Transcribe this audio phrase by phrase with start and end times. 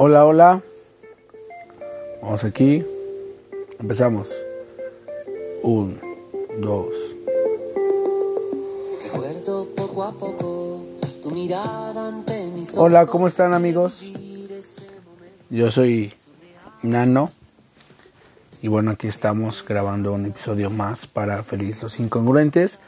[0.00, 0.62] Hola, hola.
[2.22, 2.84] Vamos aquí.
[3.80, 4.30] Empezamos.
[5.64, 5.98] Un,
[6.60, 6.94] dos.
[9.02, 10.84] Recuerdo poco a poco
[11.20, 14.12] tu mirada ante mis Hola, ¿cómo están amigos?
[15.50, 16.12] Yo soy
[16.84, 17.32] Nano.
[18.62, 22.78] Y bueno, aquí estamos grabando un episodio más para Feliz los Incongruentes.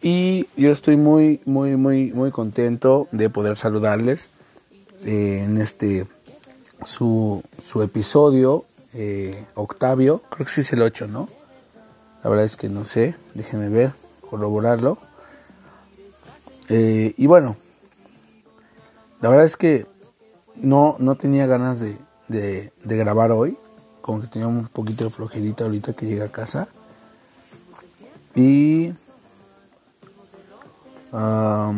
[0.00, 4.30] Y yo estoy muy, muy, muy, muy contento de poder saludarles
[5.04, 6.06] eh, en este
[6.84, 8.64] su, su episodio
[8.94, 10.22] eh, Octavio.
[10.30, 11.28] Creo que sí es el 8, ¿no?
[12.22, 13.14] La verdad es que no sé.
[13.34, 13.92] Déjenme ver,
[14.28, 14.98] corroborarlo.
[16.68, 17.56] Eh, y bueno,
[19.20, 19.86] la verdad es que
[20.56, 23.56] no, no tenía ganas de, de, grabar hoy.
[24.00, 26.68] Como que tenía un poquito de flojerita ahorita que llegué a casa.
[28.34, 28.92] Y
[31.12, 31.72] a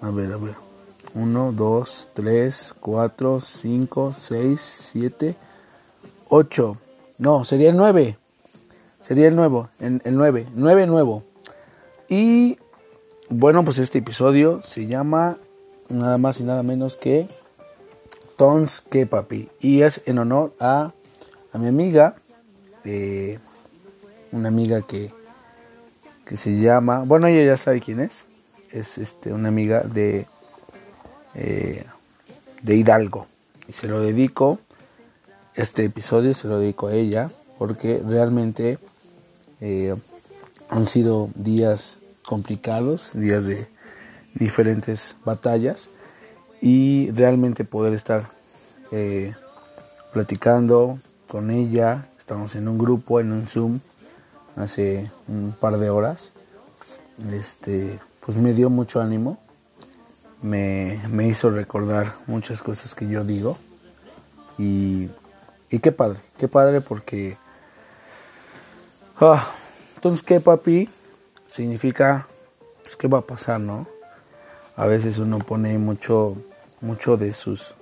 [0.00, 0.69] ver, a ver.
[1.14, 4.60] 1, 2, 3, 4, 5, 6,
[4.92, 5.36] 7,
[6.28, 6.76] 8.
[7.18, 8.16] No, sería el 9.
[9.00, 10.46] Sería el nuevo, el, el 9.
[10.54, 11.24] 9 nuevo.
[12.08, 12.58] Y
[13.28, 15.36] bueno, pues este episodio se llama
[15.88, 17.28] nada más y nada menos que
[18.36, 19.48] Tons que Papi.
[19.60, 20.92] Y es en honor a,
[21.52, 22.16] a mi amiga,
[22.84, 23.38] eh,
[24.32, 25.12] una amiga que
[26.30, 28.24] que se llama, bueno ella ya sabe quién es,
[28.70, 30.28] es este una amiga de
[31.34, 31.84] eh,
[32.62, 33.26] de Hidalgo.
[33.68, 34.58] Y se lo dedico
[35.54, 38.78] este episodio se lo dedico a ella porque realmente
[39.60, 39.94] eh,
[40.68, 43.68] han sido días complicados, días de
[44.34, 45.90] diferentes batallas
[46.62, 48.28] y realmente poder estar
[48.92, 49.34] eh,
[50.12, 53.80] platicando con ella, estamos en un grupo, en un Zoom
[54.56, 56.32] hace un par de horas,
[57.32, 59.38] este, pues me dio mucho ánimo,
[60.42, 63.58] me, me hizo recordar muchas cosas que yo digo.
[64.58, 65.08] Y,
[65.70, 67.36] y qué padre, qué padre porque,
[69.20, 69.52] ah,
[69.96, 70.88] entonces qué papi
[71.46, 72.26] significa,
[72.82, 73.86] pues qué va a pasar, ¿no?
[74.76, 76.36] A veces uno pone mucho,
[76.80, 77.74] mucho de sus,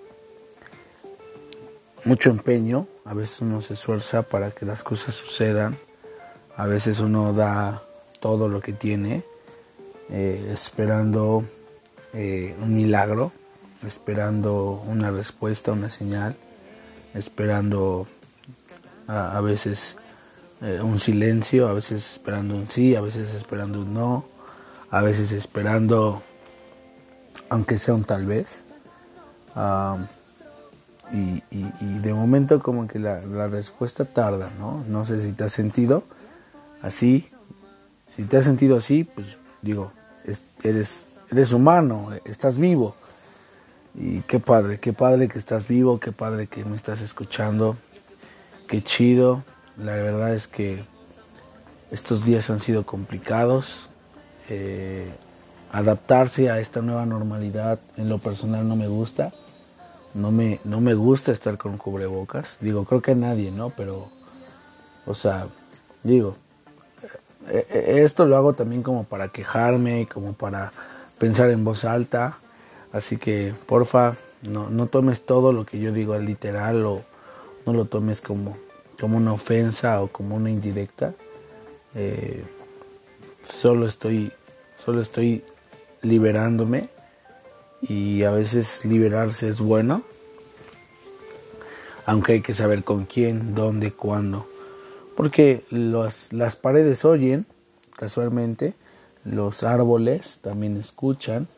[2.05, 5.77] mucho empeño, a veces uno se esfuerza para que las cosas sucedan.
[6.59, 7.81] A veces uno da
[8.19, 9.23] todo lo que tiene
[10.11, 11.45] eh, esperando
[12.13, 13.33] eh, un milagro,
[13.87, 16.37] esperando una respuesta, una señal,
[17.15, 18.07] esperando
[19.07, 19.97] a, veces
[20.63, 24.25] eh, un silencio, a veces esperando un sí, a veces esperando un no,
[24.91, 26.23] a veces esperando
[27.49, 28.65] aunque sea un tal vez.
[31.11, 31.43] Y,
[32.01, 34.85] de momento como que la, la respuesta tarda, ¿no?
[34.89, 36.05] No sé si te has sentido
[36.83, 37.29] así,
[38.09, 39.93] si te has sentido así, pues digo,
[40.25, 42.95] es, eres, eres humano, estás vivo.
[43.95, 47.77] Y qué padre, qué padre que estás vivo, qué padre que me estás escuchando,
[48.69, 49.43] qué chido.
[49.77, 50.85] La verdad es que
[51.91, 53.89] estos días han sido complicados.
[54.49, 55.11] Eh,
[55.73, 59.33] adaptarse a esta nueva normalidad en lo personal no me gusta.
[60.15, 62.57] No me, no me gusta estar con cubrebocas.
[62.61, 63.71] Digo, creo que nadie, ¿no?
[63.71, 64.09] Pero,
[65.07, 65.47] o sea,
[66.03, 66.37] digo,
[67.51, 70.73] esto lo hago también como para quejarme como para
[71.19, 72.39] pensar en voz alta.
[72.93, 77.03] Así que porfa, no, no tomes todo lo que yo digo al literal o
[77.67, 78.57] no lo tomes como,
[79.01, 81.15] como una ofensa o como una indirecta.
[81.95, 82.45] Eh,
[83.45, 84.33] solo estoy,
[84.85, 85.45] solo estoy
[86.03, 86.89] liberándome
[87.83, 90.03] y a veces liberarse es bueno.
[92.07, 94.47] Aunque hay que saber con quién, dónde, cuándo
[95.19, 97.45] porque los, las paredes oyen,
[97.97, 98.75] casualmente,
[99.25, 101.49] los árboles también escuchan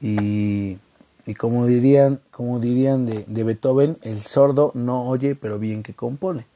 [0.00, 0.78] y,
[1.26, 5.94] y como dirían, como dirían de, de, Beethoven, el sordo no oye pero bien que
[5.94, 6.46] compone.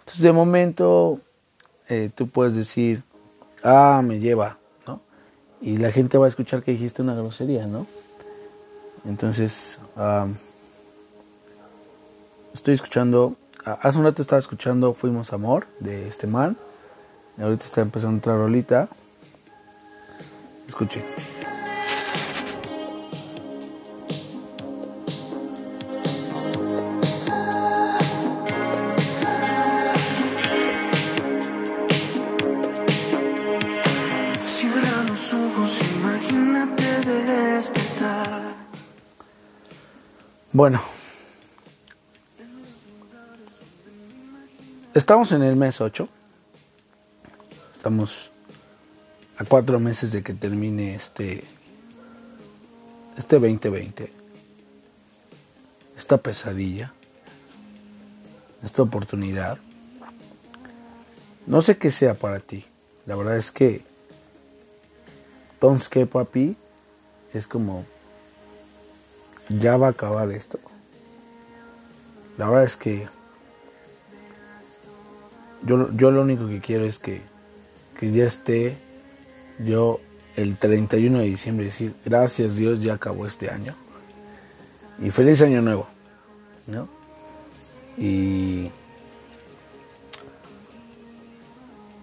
[0.00, 1.20] Entonces de momento
[1.88, 3.02] eh, tú puedes decir,
[3.62, 5.00] ah, me lleva, ¿no?
[5.60, 7.86] Y la gente va a escuchar que dijiste una grosería, ¿no?
[9.04, 9.78] Entonces,
[12.52, 13.36] estoy escuchando
[13.80, 16.56] hace un rato estaba escuchando Fuimos Amor de este man.
[17.38, 18.88] Ahorita está empezando otra rolita.
[20.68, 21.02] Escuchen.
[34.46, 38.42] Cierra los ojos, imagínate despertar.
[40.52, 40.80] Bueno.
[44.94, 46.08] Estamos en el mes 8.
[47.72, 48.30] Estamos
[49.38, 51.44] a cuatro meses de que termine este,
[53.16, 54.12] este 2020.
[55.96, 56.92] esta pesadilla,
[58.64, 59.58] esta oportunidad.
[61.46, 62.64] No sé qué sea para ti.
[63.06, 63.82] La verdad es que
[65.60, 66.56] Tonske papi
[67.32, 67.84] es como
[69.48, 70.58] ya va a acabar esto.
[72.36, 73.08] La verdad es que
[75.64, 77.22] yo, yo lo único que quiero es que,
[77.98, 78.87] que ya esté
[79.58, 80.00] yo
[80.36, 83.74] el 31 de diciembre decir, gracias Dios, ya acabó este año.
[85.02, 85.88] Y feliz año nuevo.
[86.66, 86.88] ¿No?
[87.96, 88.70] Y...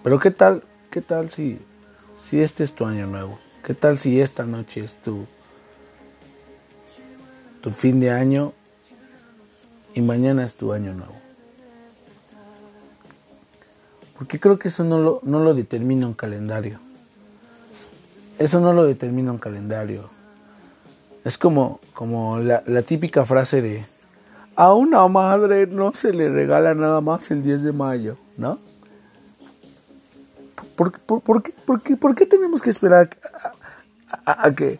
[0.03, 1.59] Pero qué tal, qué tal si,
[2.29, 3.39] si este es tu año nuevo?
[3.63, 5.25] ¿Qué tal si esta noche es tu,
[7.61, 8.53] tu fin de año
[9.95, 11.15] y mañana es tu año nuevo?
[14.17, 16.84] Porque creo que eso no lo, no lo determina un calendario.
[18.37, 20.09] Eso no lo determina un calendario.
[21.23, 23.85] Es como, como la, típica frase de,
[24.55, 28.59] a una madre no se le regala nada más el 10 de mayo, ¿no?
[30.75, 31.53] ¿Por, qué,
[31.95, 33.09] por qué, tenemos que esperar
[34.25, 34.79] a, que,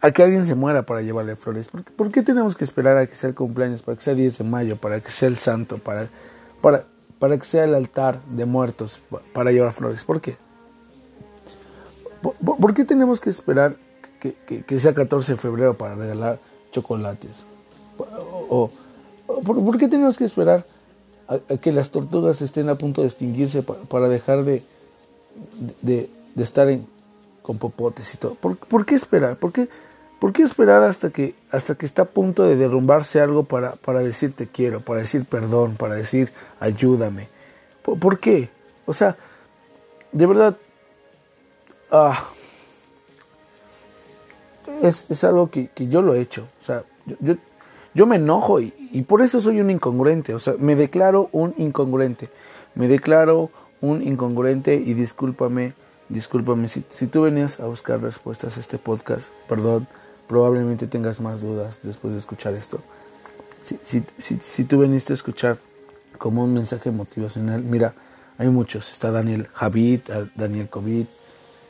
[0.00, 1.68] a que alguien se muera para llevarle flores?
[1.68, 4.38] ¿Por, qué tenemos que esperar a que sea el cumpleaños, para que sea el 10
[4.38, 6.06] de mayo, para que sea el santo, para,
[6.60, 6.84] para,
[7.18, 9.02] para que sea el altar de muertos,
[9.32, 10.04] para llevar flores?
[10.04, 10.36] ¿Por qué?
[12.22, 13.76] ¿Por, qué tenemos que esperar
[14.20, 16.38] que, sea 14 de febrero para regalar
[16.70, 17.44] chocolates?
[18.48, 18.70] ¿O,
[19.44, 20.64] por, qué tenemos que esperar
[21.26, 24.62] a, que las tortugas estén a punto de extinguirse para, dejar de,
[25.82, 26.68] de, estar
[27.42, 28.36] con popotes y todo?
[28.36, 29.36] ¿Por, qué esperar?
[29.36, 29.68] ¿Por qué,
[30.20, 34.00] ¿Por qué esperar hasta que, hasta que está a punto de derrumbarse algo para, para
[34.00, 37.28] decir te quiero, para decir perdón, para decir ayúdame?
[37.82, 38.48] ¿Por, qué?
[38.86, 39.16] O sea,
[40.12, 40.56] de verdad,
[41.94, 42.24] Ah,
[44.82, 46.48] es, algo que, yo lo he hecho.
[46.60, 46.84] O sea,
[47.20, 47.36] yo,
[47.94, 48.70] yo, me enojo y,
[49.06, 50.34] por eso soy un incongruente.
[50.34, 52.30] O sea, me declaro un incongruente.
[52.74, 53.50] Me declaro
[53.82, 55.74] un incongruente y discúlpame,
[56.08, 56.66] discúlpame.
[56.68, 59.86] Si, si tú venías a buscar respuestas a este podcast, perdón,
[60.28, 62.80] probablemente tengas más dudas después de escuchar esto.
[63.60, 65.58] Si, si, si, si tú veniste a escuchar
[66.16, 67.92] como un mensaje motivacional, mira,
[68.38, 68.90] hay muchos.
[68.90, 70.00] Está Daniel Javid,
[70.34, 71.04] Daniel Covid,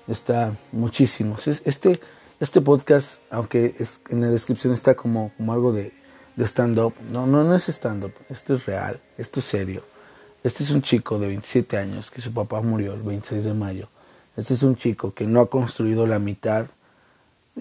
[0.08, 1.36] está muchísimo.
[1.64, 2.00] Este,
[2.40, 5.92] este podcast, aunque es, en la descripción está como, como algo de,
[6.36, 9.82] de stand-up, no, no, no es stand-up, esto es real, esto es serio.
[10.44, 13.88] Este es un chico de 27 años que su papá murió el 26 de mayo.
[14.36, 16.66] Este es un chico que no ha construido la mitad,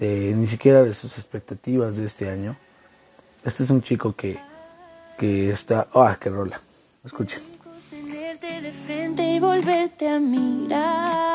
[0.00, 2.56] eh, ni siquiera de sus expectativas de este año.
[3.44, 4.38] Este es un chico que,
[5.18, 5.88] que está...
[5.94, 6.60] ¡Ah, qué rola!
[7.04, 7.42] Escuchen.
[8.40, 11.31] de frente y volverte a mirar.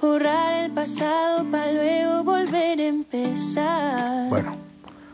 [0.00, 4.30] Borrar el pasado para luego volver a empezar.
[4.30, 4.56] Bueno,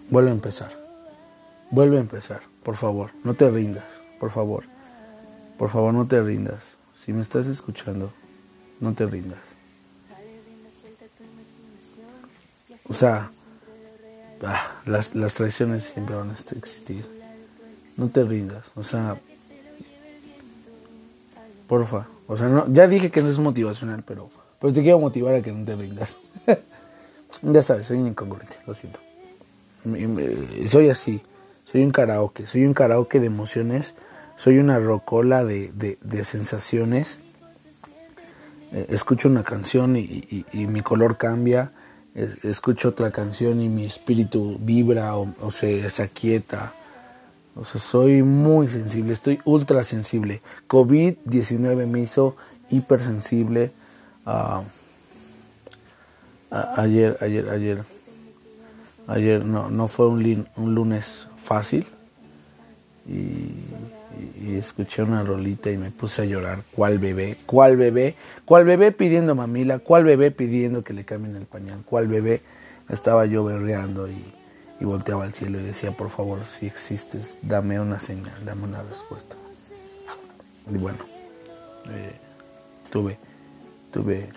[0.08, 0.70] vuelve a empezar.
[1.72, 3.10] Vuelve a empezar, por favor.
[3.24, 3.84] No te rindas,
[4.20, 4.62] por favor.
[5.58, 6.74] Por favor, no te rindas.
[7.04, 8.12] Si me estás escuchando,
[8.78, 9.40] no te rindas.
[12.88, 13.30] O sea,
[14.44, 17.04] ah, las, las traiciones siempre van a existir.
[17.96, 18.70] No te rindas.
[18.76, 19.18] O sea,
[21.66, 22.06] porfa.
[22.28, 24.30] O sea, ya dije que no es motivacional, pero
[24.60, 26.18] pero te quiero motivar a que no te rindas.
[27.42, 29.00] ya sabes, soy un incongruente, lo siento.
[30.68, 31.20] Soy así,
[31.64, 33.94] soy un karaoke, soy un karaoke de emociones,
[34.34, 37.20] soy una rocola de, de, sensaciones.
[38.72, 41.70] Eh, escucho una canción y, mi color cambia,
[42.42, 46.72] escucho otra canción y mi espíritu vibra o, o se, se aquieta.
[47.54, 50.42] O sea, soy muy sensible, estoy ultra sensible.
[50.68, 52.36] COVID-19 me hizo
[52.70, 53.70] hipersensible
[56.50, 57.84] ayer, ayer, ayer,
[59.06, 61.86] ayer no, no fue un, un lunes fácil
[63.08, 63.52] y,
[64.56, 66.60] escuché una rolita y me puse a llorar.
[66.74, 67.36] ¿Cuál bebé?
[67.44, 68.14] ¿Cuál bebé?
[68.46, 69.78] ¿Cuál bebé pidiendo mamila?
[69.80, 71.82] ¿Cuál bebé pidiendo que le cambien el pañal?
[71.84, 72.40] ¿Cuál bebé?
[72.88, 74.24] Estaba yo berreando y,
[74.80, 78.82] y volteaba al cielo y decía, por favor, si existes, dame una señal, dame una
[78.82, 79.36] respuesta.
[80.72, 80.98] Y bueno,
[81.90, 82.12] eh,
[82.90, 83.18] tuve
[83.96, 84.28] tuve,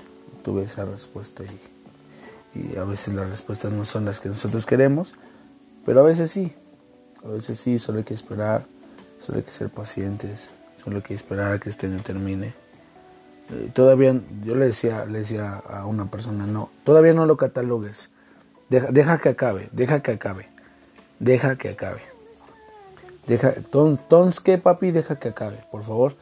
[0.42, 5.16] tuve esa respuesta y, y a veces las respuestas no son las que nosotros queremos,
[5.86, 6.54] pero a veces sí,
[7.26, 8.66] a veces sí, solo hay que esperar,
[9.20, 10.50] solo hay que ser pacientes,
[10.82, 12.54] solo hay que esperar a que este año termine.
[13.52, 18.10] Eh, todavía, yo le decía, le decía a una persona, no, todavía no lo catalogues,
[18.70, 20.48] deja, deja que acabe, deja que acabe,
[21.20, 22.02] deja que acabe.
[23.28, 23.54] Deja,
[24.08, 26.16] tons que papi, deja que acabe, por favor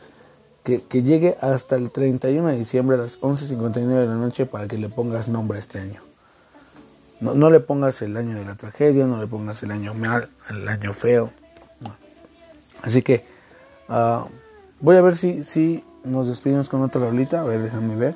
[0.75, 4.77] que, llegue hasta el 31 de diciembre a las 11.59 de la noche para que
[4.77, 6.01] le pongas nombre a este año.
[7.21, 10.29] No, no, le pongas el año de la tragedia, no le pongas el año mal,
[10.49, 11.31] el año feo.
[12.81, 13.23] Así que
[13.87, 14.27] uh,
[14.81, 17.41] voy a ver si, si nos despedimos con otra rolita.
[17.41, 18.15] A ver, déjame ver.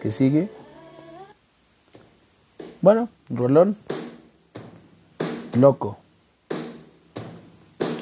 [0.00, 0.48] ¿Qué sigue?
[2.80, 3.76] Bueno, rolón.
[5.58, 5.98] Loco.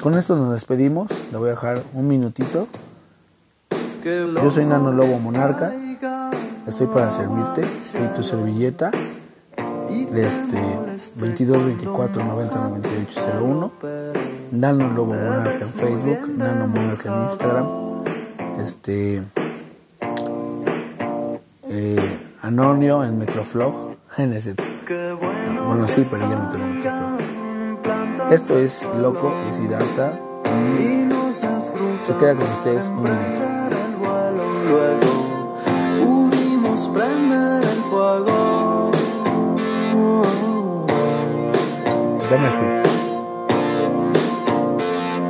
[0.01, 1.11] Con esto nos despedimos.
[1.31, 2.67] Le voy a dejar un minutito.
[4.05, 5.73] Yo soy Nano Lobo Monarca.
[6.67, 7.63] Estoy para servirte.
[7.91, 8.91] Soy tu servilleta.
[10.13, 10.59] Este
[11.15, 13.71] 22 24 90 98 01.
[14.51, 16.29] Nano Lobo Monarca en Facebook.
[16.37, 17.65] Nano Monarca en Instagram.
[18.63, 19.23] Este.
[21.67, 23.95] Eh, Anonio en Metroflog.
[24.85, 28.31] Bueno, sí, pero ya no tengo Metroflog.
[28.31, 30.13] Esto es Loco y Siddhartha.
[32.05, 33.44] Se queda con ustedes un minuto.
[34.67, 35.13] Luego
[35.99, 38.91] pudimos prender el fuego.
[42.29, 42.67] Ya me fui.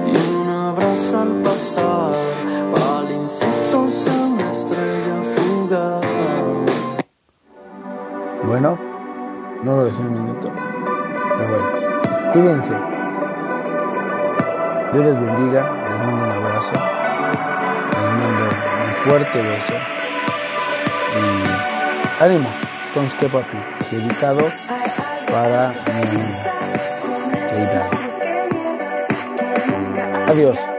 [0.08, 2.14] Y una brasa al pasar,
[2.94, 6.06] al insecto sea una estrella fugaz.
[8.48, 8.78] Bueno,
[9.64, 10.50] no lo dejé un minuto.
[11.38, 11.66] Pero bueno,
[12.32, 12.74] cuídense.
[14.94, 15.62] Dios les bendiga.
[15.90, 17.05] Les mando un abrazo.
[19.06, 19.74] Fuerte beso.
[21.14, 22.52] Y ánimo.
[23.20, 23.58] ¿qué papi?
[23.92, 24.42] Dedicado
[25.32, 25.70] para
[26.12, 26.24] mi.
[30.28, 30.75] Adiós.